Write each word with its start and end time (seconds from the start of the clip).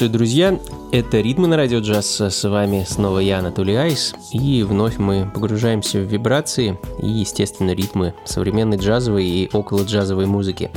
Приветствую, 0.00 0.18
друзья! 0.18 0.58
Это 0.92 1.20
«Ритмы 1.20 1.46
на 1.46 1.58
радио 1.58 1.80
джаз». 1.80 2.22
С 2.22 2.48
вами 2.48 2.86
снова 2.88 3.18
я, 3.18 3.40
Анатолий 3.40 3.74
Айс. 3.74 4.14
И 4.32 4.62
вновь 4.62 4.96
мы 4.96 5.30
погружаемся 5.30 5.98
в 5.98 6.04
вибрации 6.04 6.78
и, 7.02 7.06
естественно, 7.06 7.72
ритмы 7.72 8.14
современной 8.24 8.78
джазовой 8.78 9.26
и 9.26 9.50
около 9.52 9.82
джазовой 9.82 10.24
музыки. 10.24 10.70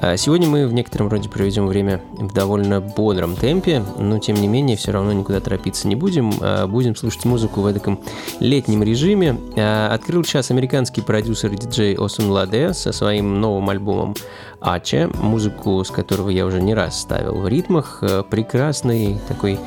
А 0.00 0.16
сегодня 0.16 0.46
мы 0.46 0.68
в 0.68 0.72
некотором 0.72 1.08
роде 1.08 1.28
проведем 1.28 1.66
время 1.66 2.00
в 2.12 2.32
довольно 2.32 2.80
бодром 2.80 3.34
темпе, 3.34 3.82
но 3.98 4.20
тем 4.20 4.36
не 4.36 4.46
менее 4.46 4.76
все 4.76 4.92
равно 4.92 5.12
никуда 5.12 5.40
торопиться 5.40 5.88
не 5.88 5.96
будем. 5.96 6.32
А 6.40 6.68
будем 6.68 6.94
слушать 6.94 7.24
музыку 7.24 7.62
в 7.62 7.66
этом 7.66 7.98
летнем 8.40 8.82
режиме. 8.82 9.38
А 9.56 9.88
открыл 9.92 10.24
сейчас 10.24 10.50
американский 10.50 11.02
продюсер 11.02 11.52
и 11.52 11.56
диджей 11.56 11.94
Осун 11.94 12.30
Ладе 12.30 12.72
со 12.74 12.92
своим 12.92 13.40
новым 13.40 13.68
альбомом 13.70 14.14
Ача, 14.60 15.10
музыку 15.14 15.84
с 15.84 15.90
которого 15.90 16.30
я 16.30 16.46
уже 16.46 16.60
не 16.60 16.74
раз 16.74 17.00
ставил 17.00 17.34
в 17.36 17.48
ритмах. 17.48 17.98
Э, 18.02 18.22
прекрасный 18.28 19.18
такой 19.28 19.58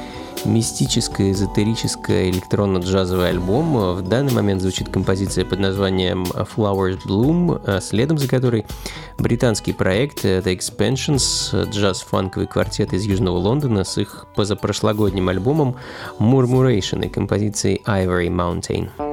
мистическое, 0.46 1.32
эзотерическое 1.32 2.30
электронно-джазовый 2.30 3.30
альбом. 3.30 3.96
В 3.96 4.02
данный 4.02 4.34
момент 4.34 4.62
звучит 4.62 4.90
композиция 4.90 5.46
под 5.46 5.60
названием 5.60 6.24
Flowers 6.24 7.00
Bloom, 7.06 7.62
а 7.66 7.82
следом 7.82 8.18
за 8.18 8.28
которой 8.28 8.66
британский 9.18 9.74
проект 9.74 10.26
The 10.26 10.44
Expansions, 10.46 11.70
джаз-фанковый 11.70 12.48
квартет 12.48 12.94
из 12.94 13.04
Южного 13.04 13.38
Лондона 13.38 13.84
с 13.84 13.98
их 13.98 14.26
позапрошлогодним 14.36 15.30
альбомом 15.30 15.76
Murmuration 16.20 17.06
и 17.06 17.10
композицией 17.10 17.82
Ivory 17.86 18.30
Mountain. 18.30 19.13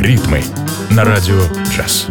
Ритмы 0.00 0.42
на 0.90 1.04
радио 1.04 1.40
«Час». 1.70 2.08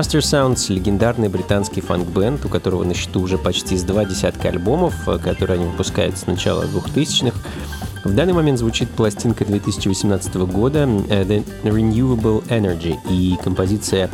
Master 0.00 0.20
Sounds— 0.20 0.66
легендарный 0.72 1.28
британский 1.28 1.82
фанк-бенд, 1.82 2.42
у 2.46 2.48
которого 2.48 2.84
на 2.84 2.94
счету 2.94 3.20
уже 3.20 3.36
почти 3.36 3.76
с 3.76 3.82
два 3.82 4.06
десятка 4.06 4.48
альбомов, 4.48 4.94
э, 5.06 5.18
которые 5.18 5.60
они 5.60 5.70
выпускают 5.70 6.16
с 6.16 6.26
начала 6.26 6.64
2000-х. 6.64 7.36
В 8.04 8.14
данный 8.14 8.32
момент 8.32 8.58
звучит 8.58 8.88
пластинка 8.88 9.44
2018 9.44 10.34
года 10.36 10.88
э, 11.10 11.24
The 11.24 11.44
Renewable 11.64 12.42
Energy 12.48 12.96
и 13.10 13.36
композиция 13.44 14.08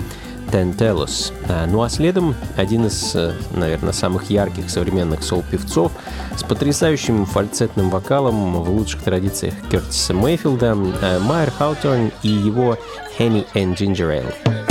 Tantalus. 0.51 1.33
А, 1.49 1.67
ну 1.67 1.81
а 1.83 1.89
следом 1.89 2.35
один 2.57 2.87
из, 2.87 3.15
э, 3.15 3.35
наверное, 3.55 3.93
самых 3.93 4.29
ярких 4.29 4.69
современных 4.69 5.23
сол-певцов 5.23 5.93
с 6.37 6.43
потрясающим 6.43 7.27
фальцетным 7.27 7.91
вокалом 7.91 8.61
в 8.61 8.71
лучших 8.71 9.05
традициях 9.05 9.55
Кертиса 9.71 10.15
Мейфилда, 10.15 10.75
Майер 10.75 11.53
Хаутерн 11.53 12.11
и 12.25 12.29
его 12.29 12.77
Henny 13.21 13.47
and 13.55 13.77
Ginger 13.77 14.25
Ale. 14.25 14.66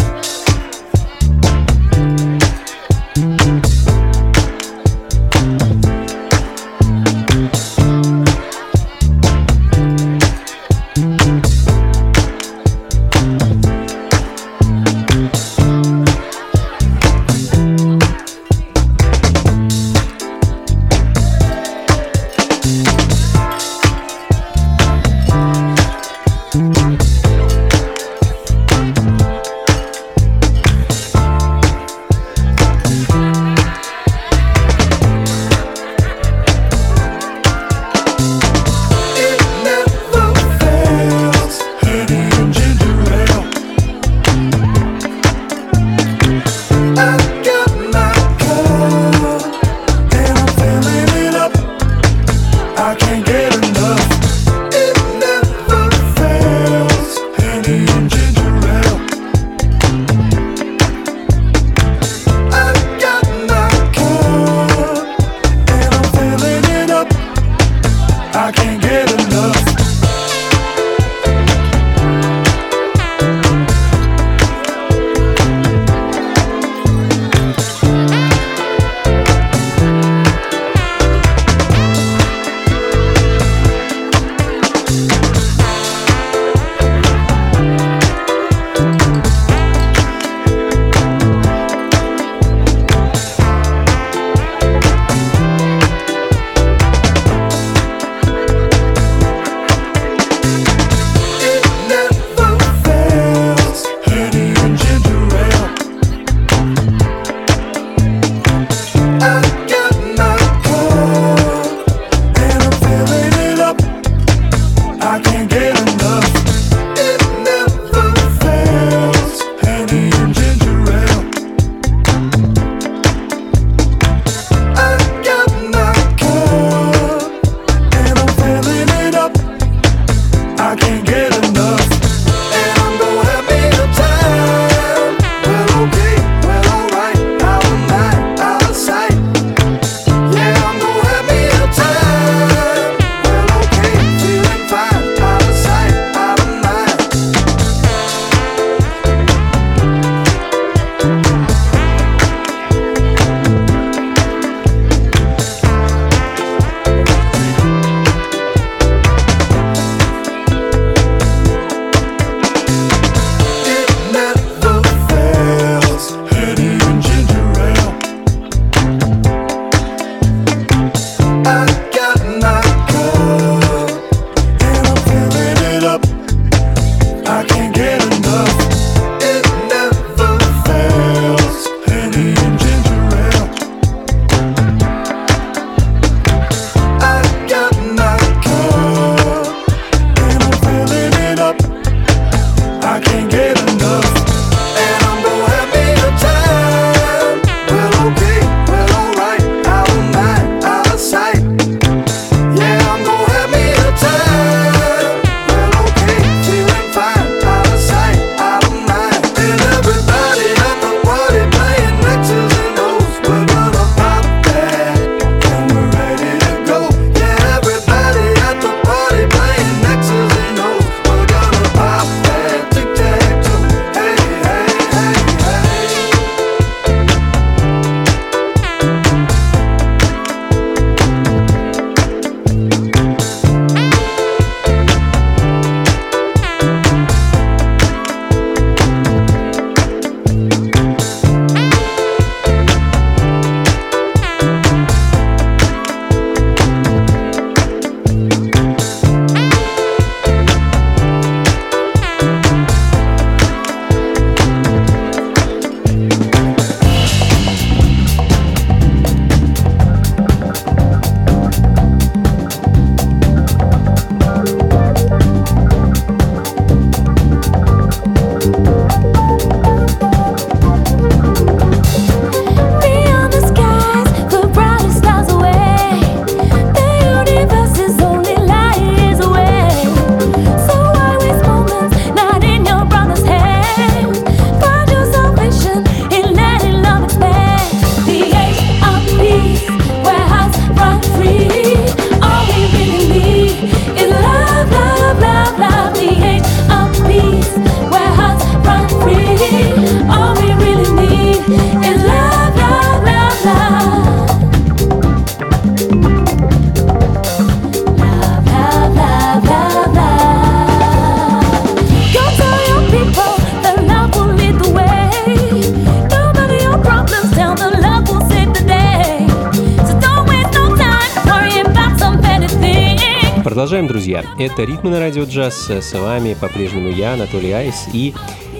Это 324.56 324.64
«Ритмы 324.64 324.90
на 324.90 325.02
радио 325.02 325.26
джаз». 325.26 325.70
С 325.70 326.00
вами 326.00 326.34
по-прежнему 326.34 326.88
я, 326.88 327.16
Анатолий 327.16 327.52
Айс, 327.52 327.90
и 327.92 328.14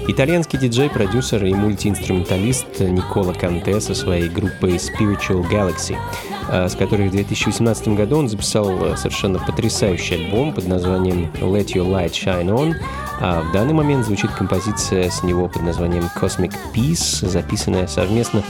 итальянский 0.10 0.60
диджей, 0.60 0.90
продюсер 0.90 1.46
и 1.46 1.54
мультиинструменталист 1.54 2.82
Никола 2.82 3.32
Канте 3.32 3.80
со 3.80 3.96
своей 3.96 4.28
группой 4.28 4.72
Spiritual 4.72 5.50
Galaxy, 5.50 5.96
а, 6.50 6.68
с 6.68 6.76
которой 6.76 7.08
в 7.08 7.12
2018 7.12 7.96
году 7.96 8.18
он 8.18 8.28
записал 8.28 8.68
а, 8.84 8.98
совершенно 8.98 9.40
потрясающий 9.40 10.16
альбом 10.16 10.54
под 10.54 10.68
названием 10.68 11.32
Let 11.36 11.68
Your 11.68 11.90
Light 11.90 12.12
Shine 12.12 12.50
On, 12.50 12.74
а 13.22 13.44
в 13.44 13.54
данный 13.54 13.74
момент 13.74 14.06
звучит 14.06 14.32
композиция 14.32 15.10
с 15.10 15.24
него 15.24 15.48
под 15.48 15.62
названием 15.62 16.10
Cosmic 16.14 16.54
Peace, 16.74 17.26
записанная 17.26 17.88
совместно 17.88 18.44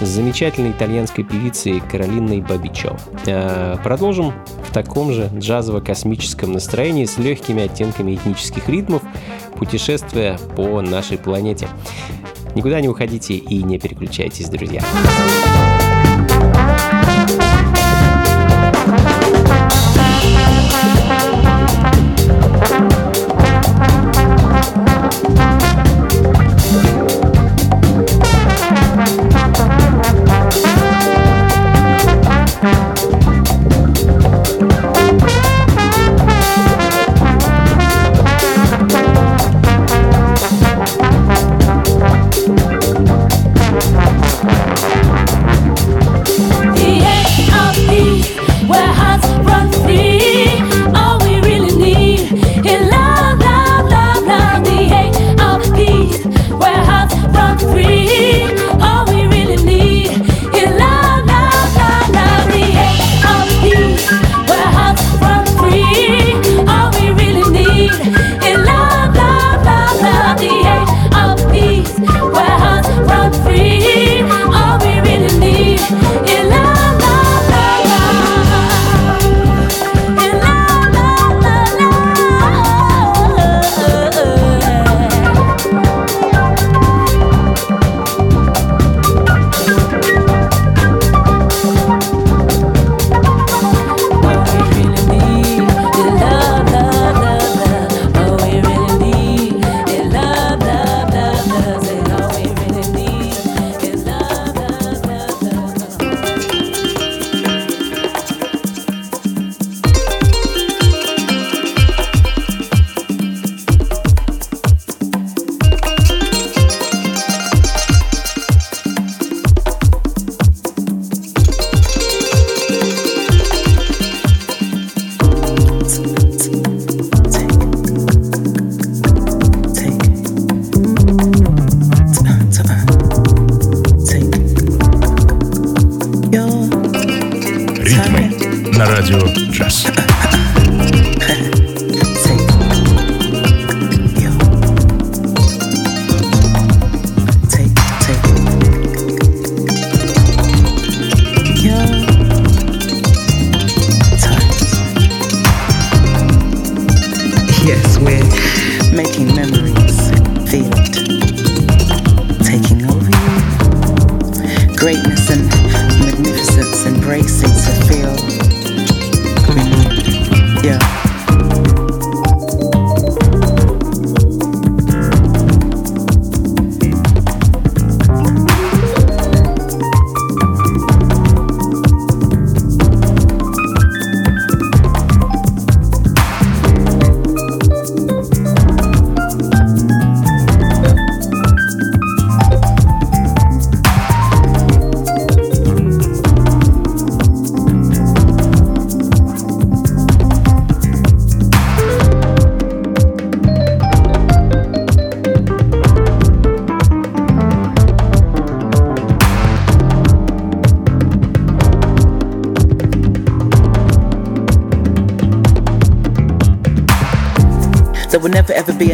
с 0.00 0.06
замечательной 0.06 0.70
итальянской 0.70 1.24
певицей 1.24 1.80
Каролиной 1.80 2.42
Бабичо. 2.42 2.96
А, 3.26 3.76
продолжим 3.78 4.32
в 4.72 4.74
таком 4.74 5.12
же 5.12 5.30
джазово-космическом 5.34 6.52
настроении 6.52 7.04
с 7.04 7.18
легкими 7.18 7.64
оттенками 7.64 8.14
этнических 8.14 8.70
ритмов, 8.70 9.02
путешествуя 9.58 10.38
по 10.56 10.80
нашей 10.80 11.18
планете. 11.18 11.68
Никуда 12.54 12.80
не 12.80 12.88
уходите 12.88 13.34
и 13.34 13.62
не 13.62 13.78
переключайтесь, 13.78 14.48
друзья. 14.48 14.82
will 16.32 17.11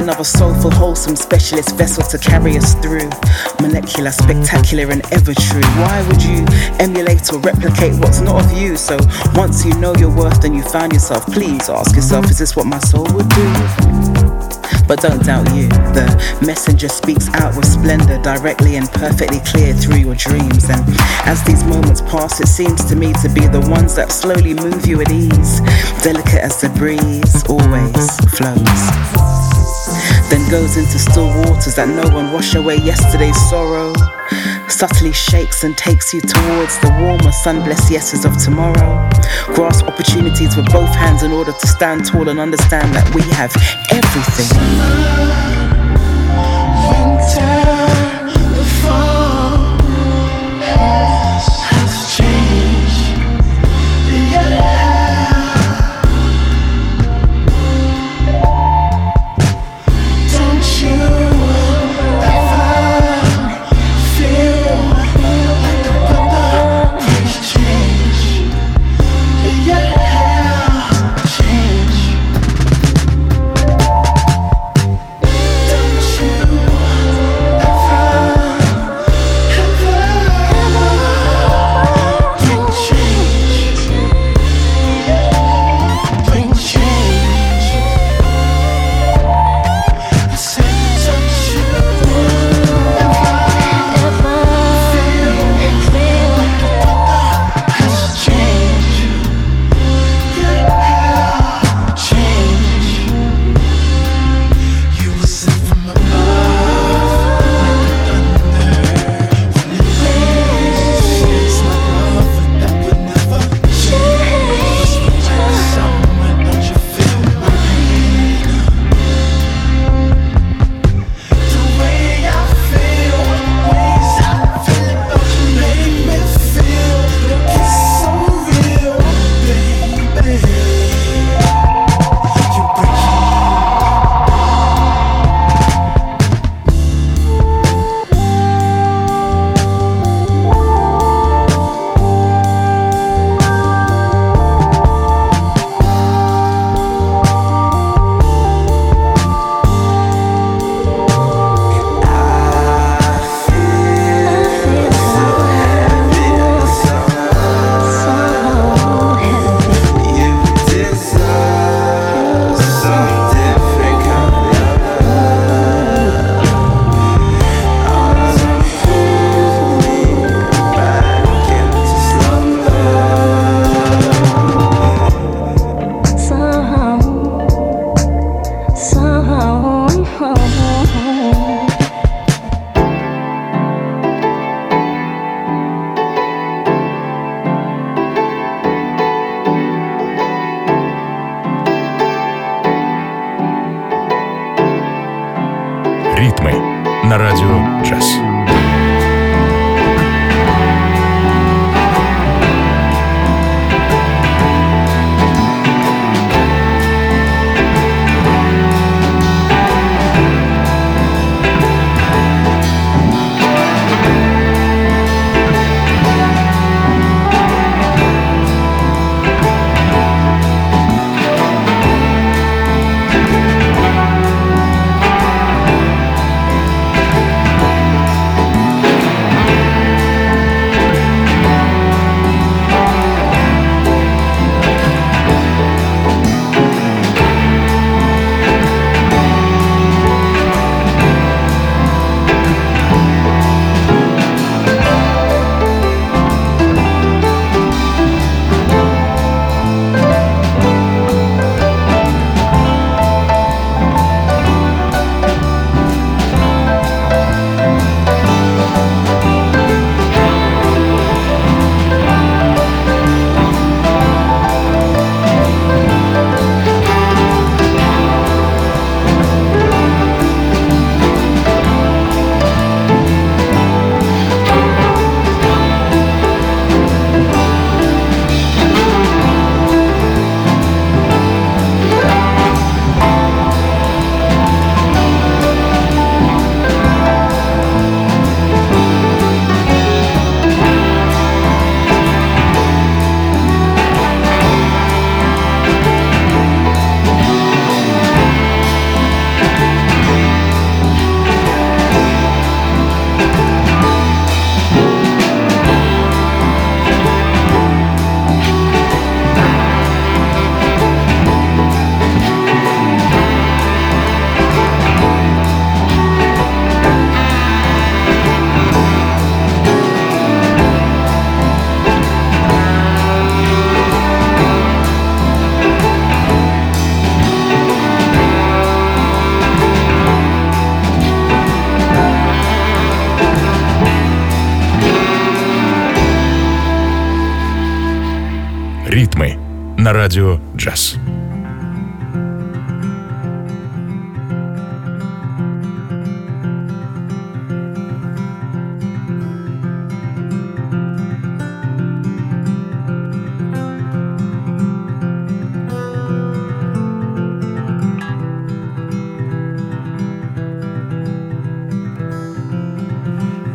never 0.08 0.20
ever 0.20 0.24
be 0.24 0.24
another 0.24 0.24
soulful, 0.24 0.70
wholesome 0.70 1.16
specialist 1.16 1.76
vessel 1.76 2.02
to 2.02 2.18
carry 2.18 2.56
us 2.56 2.74
through. 2.76 3.10
Molecular, 3.60 4.10
spectacular, 4.10 4.90
and 4.90 5.02
ever 5.12 5.34
true. 5.34 5.64
Why 5.76 6.04
would 6.08 6.22
you 6.22 6.46
emulate 6.80 7.30
or 7.32 7.38
replicate 7.40 7.94
what's 8.00 8.20
not 8.20 8.44
of 8.44 8.52
you? 8.56 8.76
So 8.76 8.96
once 9.34 9.64
you 9.64 9.74
know 9.78 9.94
your 9.96 10.10
worth 10.14 10.44
and 10.44 10.56
you 10.56 10.62
found 10.62 10.92
yourself, 10.92 11.26
please 11.26 11.68
ask 11.68 11.94
yourself, 11.94 12.30
is 12.30 12.38
this 12.38 12.56
what 12.56 12.66
my 12.66 12.78
soul 12.78 13.06
would 13.12 13.28
do? 13.28 13.52
But 14.88 15.00
don't 15.02 15.22
doubt 15.22 15.46
you, 15.54 15.68
the 15.92 16.08
messenger 16.44 16.88
speaks 16.88 17.28
out 17.34 17.54
with 17.54 17.66
splendor 17.66 18.18
directly 18.22 18.76
and 18.76 18.90
perfectly 18.92 19.40
clear 19.44 19.74
through 19.74 19.98
your 19.98 20.14
dreams. 20.14 20.64
And 20.70 20.82
as 21.28 21.44
these 21.44 21.62
moments 21.64 22.00
pass, 22.00 22.40
it 22.40 22.48
seems 22.48 22.82
to 22.86 22.96
me 22.96 23.12
to 23.20 23.28
be 23.28 23.46
the 23.46 23.60
ones 23.68 23.94
that 23.96 24.10
slowly 24.10 24.54
move 24.54 24.86
you 24.86 25.02
at 25.02 25.10
ease, 25.10 25.60
delicate 26.02 26.40
as 26.40 26.60
the 26.60 26.70
breeze 26.70 27.44
always 27.48 28.08
flows 28.36 29.47
then 30.30 30.48
goes 30.50 30.76
into 30.76 30.98
still 30.98 31.28
waters 31.42 31.74
that 31.76 31.88
no 31.88 32.08
one 32.14 32.32
wash 32.32 32.54
away 32.54 32.76
yesterday's 32.76 33.36
sorrow. 33.48 33.92
Subtly 34.68 35.12
shakes 35.12 35.64
and 35.64 35.76
takes 35.76 36.12
you 36.12 36.20
towards 36.20 36.78
the 36.80 36.90
warmer, 37.00 37.32
sun 37.32 37.64
blessed 37.64 37.90
yeses 37.90 38.24
of 38.24 38.36
tomorrow. 38.36 39.08
Grasp 39.54 39.86
opportunities 39.86 40.56
with 40.56 40.70
both 40.70 40.94
hands 40.94 41.22
in 41.22 41.32
order 41.32 41.52
to 41.52 41.66
stand 41.66 42.06
tall 42.06 42.28
and 42.28 42.38
understand 42.38 42.94
that 42.94 43.12
we 43.14 43.22
have 43.32 43.52
everything. 43.90 44.46
Summer, 45.16 45.68
winter. 46.90 47.88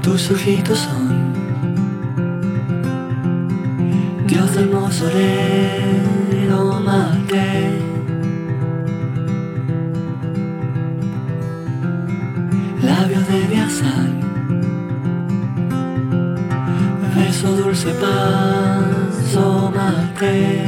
Tus 0.04 0.30
ojitos 0.32 0.80
son. 0.80 1.34
Dios 4.28 4.54
del 4.54 4.70
mausoleo 4.70 6.04
Labios 12.82 13.28
de 13.30 13.40
viazal, 13.48 14.20
beso 17.16 17.56
dulce 17.56 17.94
paso 17.94 19.72
mate. 19.74 20.66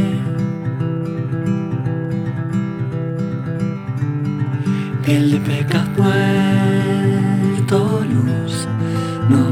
Piel 5.03 5.31
de 5.31 5.39
pecas 5.39 5.85
no 5.97 7.04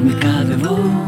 me 0.03 0.13
cadevo 0.19 1.02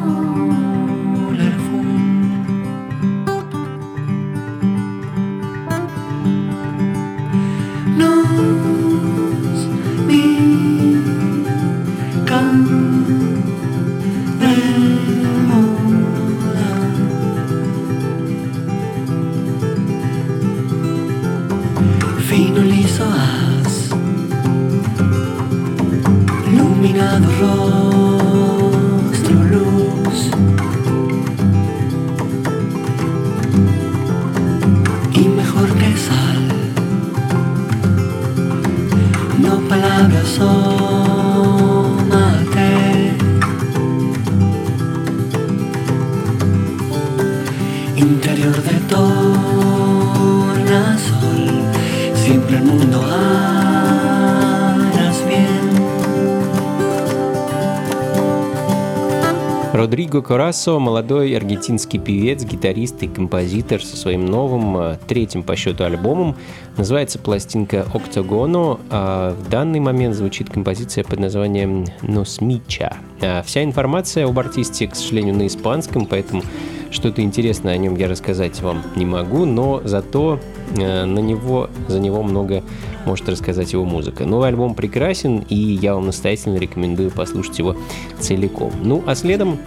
Родриго 60.15 60.29
Корасо– 60.29 60.79
молодой 60.79 61.35
аргентинский 61.35 61.99
певец, 61.99 62.45
гитарист 62.45 63.03
и 63.03 63.07
композитор 63.07 63.83
со 63.83 63.97
своим 63.97 64.25
новым, 64.25 64.77
э, 64.77 64.97
третьим 65.07 65.43
по 65.43 65.57
счету 65.57 65.83
альбомом. 65.83 66.37
Называется 66.77 67.19
пластинка 67.19 67.85
«Октагоно», 67.93 68.79
а 68.89 69.35
в 69.35 69.49
данный 69.49 69.81
момент 69.81 70.15
звучит 70.15 70.49
композиция 70.49 71.03
под 71.03 71.19
названием 71.19 71.85
«Носмича». 72.01 72.95
А 73.21 73.43
вся 73.43 73.61
информация 73.61 74.25
об 74.25 74.39
артисте, 74.39 74.87
к 74.87 74.95
сожалению, 74.95 75.35
на 75.35 75.47
испанском, 75.47 76.05
поэтому 76.05 76.43
что-то 76.91 77.21
интересное 77.21 77.73
о 77.73 77.77
нем 77.77 77.97
я 77.97 78.07
рассказать 78.07 78.61
вам 78.61 78.83
не 78.95 79.05
могу, 79.05 79.43
но 79.43 79.81
зато 79.83 80.39
э, 80.77 81.03
на 81.03 81.19
него, 81.19 81.69
за 81.89 81.99
него 81.99 82.23
много 82.23 82.63
может 83.05 83.27
рассказать 83.27 83.73
его 83.73 83.83
музыка. 83.83 84.25
Новый 84.25 84.47
альбом 84.47 84.75
прекрасен, 84.75 85.43
и 85.49 85.55
я 85.55 85.95
вам 85.95 86.05
настоятельно 86.05 86.57
рекомендую 86.57 87.11
послушать 87.11 87.59
его 87.59 87.75
целиком. 88.19 88.71
Ну, 88.81 89.03
а 89.05 89.15
следом 89.15 89.59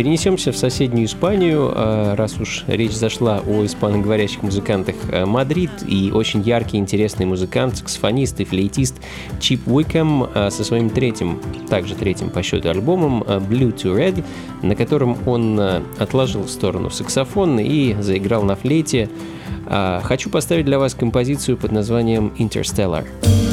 Перенесемся 0.00 0.50
в 0.50 0.56
соседнюю 0.56 1.04
Испанию, 1.04 1.70
а, 1.74 2.16
раз 2.16 2.40
уж 2.40 2.64
речь 2.68 2.94
зашла 2.94 3.42
о 3.46 3.66
испаноговорящих 3.66 4.42
музыкантах. 4.42 4.94
А, 5.12 5.26
Мадрид 5.26 5.70
и 5.86 6.10
очень 6.10 6.40
яркий, 6.40 6.78
интересный 6.78 7.26
музыкант, 7.26 7.76
саксофонист 7.76 8.40
и 8.40 8.46
флейтист 8.46 8.94
Чип 9.40 9.68
Уикэм 9.68 10.22
а, 10.22 10.48
со 10.50 10.64
своим 10.64 10.88
третьим, 10.88 11.38
также 11.68 11.94
третьим 11.94 12.30
по 12.30 12.42
счету 12.42 12.70
альбомом 12.70 13.24
Blue 13.24 13.76
to 13.76 13.94
Red, 13.94 14.24
на 14.62 14.74
котором 14.74 15.18
он 15.26 15.60
отложил 15.98 16.44
в 16.44 16.50
сторону 16.50 16.88
саксофон 16.88 17.60
и 17.60 17.94
заиграл 18.00 18.42
на 18.42 18.56
флейте. 18.56 19.10
Хочу 19.66 20.30
поставить 20.30 20.64
для 20.64 20.78
вас 20.78 20.94
композицию 20.94 21.58
под 21.58 21.72
названием 21.72 22.32
Interstellar. 22.38 23.04
Interstellar. 23.04 23.49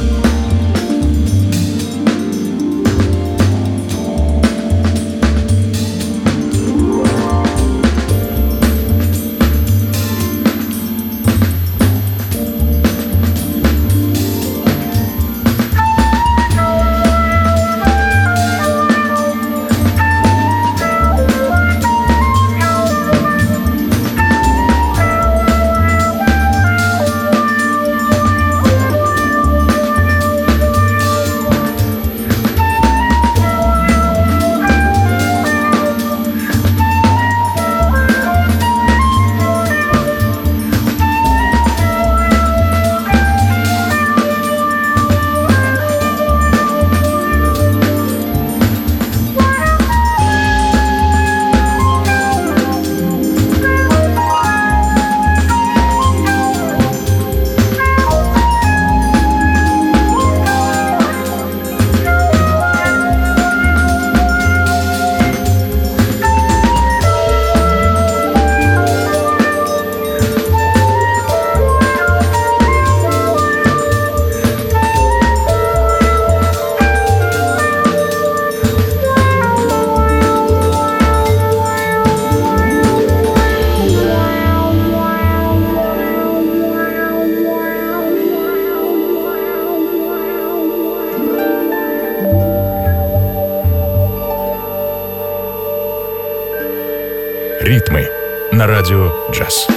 Радио 98.68 99.12
«Джаз». 99.32 99.77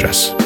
address. 0.00 0.39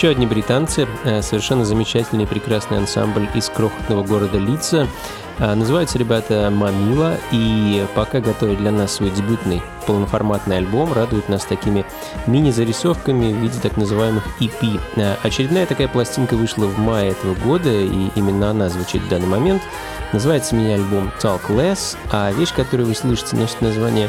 еще 0.00 0.08
одни 0.08 0.26
британцы, 0.26 0.88
э, 1.04 1.20
совершенно 1.20 1.66
замечательный 1.66 2.24
и 2.24 2.26
прекрасный 2.26 2.78
ансамбль 2.78 3.28
из 3.34 3.50
крохотного 3.50 4.02
города 4.02 4.38
Лица. 4.38 4.88
Э, 5.38 5.54
называются 5.54 5.98
ребята 5.98 6.48
«Мамила», 6.50 7.18
и 7.32 7.84
пока 7.94 8.20
готовят 8.20 8.56
для 8.56 8.70
нас 8.70 8.94
свой 8.94 9.10
дебютный 9.10 9.60
полноформатный 9.86 10.56
альбом, 10.56 10.94
радуют 10.94 11.28
нас 11.28 11.44
такими 11.44 11.84
мини-зарисовками 12.26 13.30
в 13.30 13.36
виде 13.42 13.58
так 13.60 13.76
называемых 13.76 14.24
EP. 14.40 14.80
Э, 14.96 15.16
очередная 15.22 15.66
такая 15.66 15.86
пластинка 15.86 16.34
вышла 16.34 16.64
в 16.64 16.78
мае 16.78 17.10
этого 17.10 17.34
года, 17.34 17.70
и 17.70 18.08
именно 18.14 18.48
она 18.48 18.70
звучит 18.70 19.02
в 19.02 19.08
данный 19.10 19.28
момент. 19.28 19.60
Называется 20.14 20.54
мини-альбом 20.54 21.12
«Talk 21.22 21.48
Less», 21.50 21.98
а 22.10 22.32
вещь, 22.32 22.54
которую 22.54 22.86
вы 22.86 22.94
слышите, 22.94 23.36
носит 23.36 23.60
название 23.60 24.08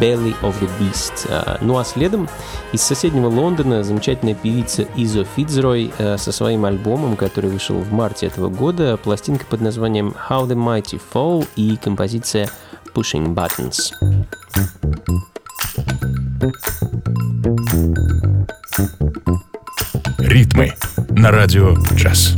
Belly 0.00 0.34
of 0.42 0.54
the 0.60 0.70
Beast. 0.78 1.26
А, 1.28 1.58
ну 1.60 1.78
а 1.78 1.84
следом 1.84 2.28
из 2.72 2.82
соседнего 2.82 3.28
Лондона 3.28 3.82
замечательная 3.82 4.34
певица 4.34 4.82
Изо 4.96 5.24
Фитцрой 5.24 5.92
а, 5.98 6.16
со 6.18 6.32
своим 6.32 6.64
альбомом, 6.64 7.16
который 7.16 7.50
вышел 7.50 7.76
в 7.76 7.92
марте 7.92 8.26
этого 8.26 8.48
года, 8.48 8.96
пластинка 8.96 9.44
под 9.46 9.60
названием 9.60 10.14
How 10.28 10.46
the 10.46 10.54
Mighty 10.54 11.00
Fall 11.12 11.46
и 11.56 11.76
композиция 11.76 12.48
Pushing 12.94 13.34
Buttons. 13.34 13.92
Ритмы 20.18 20.72
на 21.10 21.30
радио 21.30 21.74
«Джаз». 21.94 22.34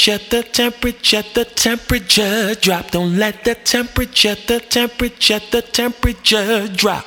temperature, 0.00 0.18
the 0.30 0.42
temperature, 0.42 1.22
the 1.34 1.44
temperature 1.44 2.54
drop. 2.54 2.90
Don't 2.90 3.18
let 3.18 3.44
the 3.44 3.54
temperature, 3.54 4.34
the 4.46 4.60
temperature, 4.60 5.40
the 5.50 5.60
temperature 5.60 6.68
drop. 6.68 7.04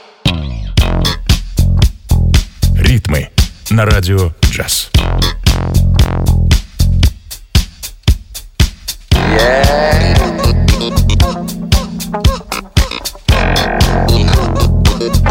Ритмы 2.76 3.32
на 3.72 3.86
радио 3.86 4.32
джаз. 4.52 4.92
Yeah. 9.12 10.14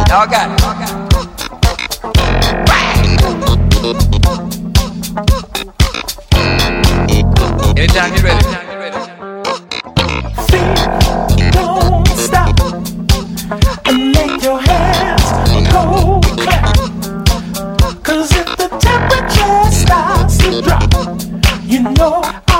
Y'all 0.09 0.27
got. 0.27 0.72
You're 7.83 7.89
don't 11.51 12.07
stop. 12.16 12.61
And 13.89 14.12
make 14.12 14.41
your 14.41 14.61
hands 14.61 15.24
go 15.72 16.20
if 18.30 18.57
the 18.57 18.68
temperature 18.78 19.70
starts 19.72 20.39
to 20.39 20.62
drop, 20.62 20.93
you 21.64 21.83
know 21.83 22.52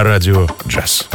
на 0.00 0.04
радио 0.04 0.46
«Джаз». 0.66 1.10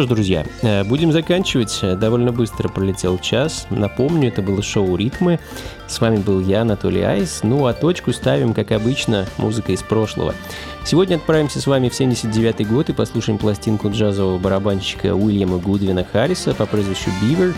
Что 0.00 0.06
ж, 0.06 0.08
друзья, 0.08 0.46
э, 0.62 0.82
будем 0.84 1.12
заканчивать. 1.12 1.78
Довольно 1.98 2.32
быстро 2.32 2.70
пролетел 2.70 3.18
час. 3.18 3.66
Напомню, 3.68 4.28
это 4.28 4.40
было 4.40 4.62
шоу 4.62 4.96
«Ритмы». 4.96 5.38
С 5.88 6.00
вами 6.00 6.16
был 6.16 6.40
я, 6.40 6.62
Анатолий 6.62 7.02
Айс. 7.02 7.40
Ну 7.42 7.66
а 7.66 7.74
точку 7.74 8.14
ставим, 8.14 8.54
как 8.54 8.72
обычно, 8.72 9.26
музыка 9.36 9.72
из 9.72 9.82
прошлого. 9.82 10.34
Сегодня 10.86 11.16
отправимся 11.16 11.60
с 11.60 11.66
вами 11.66 11.90
в 11.90 11.94
79 11.94 12.66
год 12.66 12.88
и 12.88 12.94
послушаем 12.94 13.36
пластинку 13.36 13.90
джазового 13.90 14.38
барабанщика 14.38 15.14
Уильяма 15.14 15.58
Гудвина 15.58 16.06
Харриса 16.10 16.54
по 16.54 16.64
прозвищу 16.64 17.10
Бивер, 17.20 17.52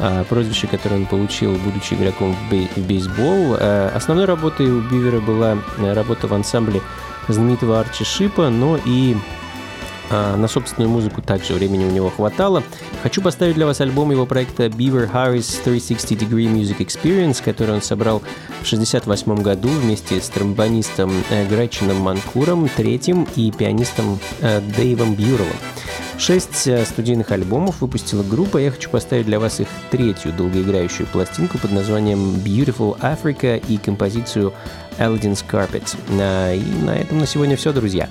а, 0.00 0.24
прозвище, 0.24 0.66
которое 0.66 0.96
он 0.96 1.06
получил, 1.06 1.54
будучи 1.64 1.94
игроком 1.94 2.34
в, 2.34 2.52
бей- 2.52 2.70
в 2.74 2.84
бейсбол. 2.88 3.56
А, 3.60 3.92
Основной 3.94 4.24
работой 4.24 4.66
у 4.66 4.80
Бивера 4.80 5.20
была 5.20 5.58
э, 5.78 5.92
работа 5.92 6.26
в 6.26 6.34
ансамбле 6.34 6.80
знаменитого 7.28 7.78
Арчи 7.78 8.04
Шипа, 8.04 8.50
но 8.50 8.78
и 8.84 9.14
а, 10.10 10.36
на 10.36 10.48
собственную 10.48 10.90
музыку 10.90 11.22
также 11.22 11.54
времени 11.54 11.84
у 11.84 11.90
него 11.90 12.10
хватало. 12.10 12.62
Хочу 13.02 13.22
поставить 13.22 13.54
для 13.54 13.66
вас 13.66 13.80
альбом 13.80 14.10
его 14.10 14.26
проекта 14.26 14.66
Beaver 14.66 15.10
Harris 15.12 15.62
360 15.64 16.10
Degree 16.12 16.52
Music 16.52 16.78
Experience, 16.78 17.42
который 17.42 17.74
он 17.74 17.82
собрал 17.82 18.20
в 18.20 18.66
1968 18.66 19.42
году 19.42 19.68
вместе 19.68 20.20
с 20.20 20.28
тромбонистом 20.28 21.12
э, 21.30 21.46
Гречином 21.46 21.98
Манкуром, 21.98 22.68
третьим, 22.68 23.26
и 23.36 23.50
пианистом 23.50 24.18
э, 24.40 24.60
Дэйвом 24.76 25.14
Бьюрелом. 25.14 25.56
Шесть 26.16 26.68
э, 26.68 26.84
студийных 26.84 27.32
альбомов 27.32 27.80
выпустила 27.80 28.22
группа. 28.22 28.58
Я 28.58 28.70
хочу 28.70 28.88
поставить 28.88 29.26
для 29.26 29.40
вас 29.40 29.60
их 29.60 29.68
третью 29.90 30.32
долгоиграющую 30.32 31.06
пластинку 31.08 31.58
под 31.58 31.72
названием 31.72 32.36
Beautiful 32.36 32.98
Africa 33.00 33.62
и 33.68 33.76
композицию 33.78 34.54
Aladdin's 34.98 35.44
Carpet. 35.50 35.96
А, 36.20 36.54
И 36.54 36.84
на 36.84 36.96
этом 36.96 37.18
на 37.18 37.26
сегодня 37.26 37.56
все, 37.56 37.72
друзья. 37.72 38.08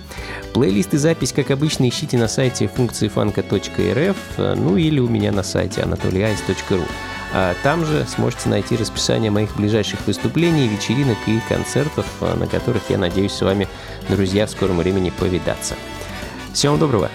Плейлист 0.54 0.94
и 0.94 0.98
запись, 0.98 1.32
как 1.32 1.50
обычно, 1.50 1.88
ищите 1.88 2.18
на 2.18 2.28
сайте 2.28 2.68
функции 2.68 3.08
фанка.рф, 3.08 4.18
ну 4.38 4.78
или 4.78 5.00
у 5.00 5.08
меня 5.08 5.32
на 5.32 5.44
сайте 5.44 5.82
anatolyice.ru. 5.82 6.84
А 7.34 7.56
там 7.64 7.86
же 7.86 8.06
сможете 8.08 8.50
найти 8.50 8.76
расписание 8.76 9.32
моих 9.32 9.56
ближайших 9.56 10.06
выступлений, 10.06 10.68
вечеринок 10.68 11.18
и 11.26 11.40
концертов, 11.50 12.06
на 12.22 12.46
которых 12.46 12.84
я 12.90 13.00
надеюсь 13.00 13.32
с 13.32 13.42
вами, 13.42 13.68
друзья, 14.10 14.46
в 14.46 14.52
скором 14.52 14.78
времени 14.78 15.12
повидаться. 15.18 15.76
Всего 16.54 16.74
вам 16.74 16.80
доброго! 16.82 17.10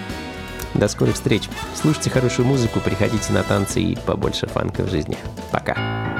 До 0.74 0.88
скорых 0.88 1.14
встреч! 1.14 1.48
Слушайте 1.74 2.10
хорошую 2.10 2.46
музыку, 2.46 2.80
приходите 2.80 3.32
на 3.32 3.42
танцы 3.42 3.80
и 3.80 3.96
побольше 3.96 4.46
фанка 4.46 4.82
в 4.82 4.90
жизни. 4.90 5.16
Пока! 5.50 6.17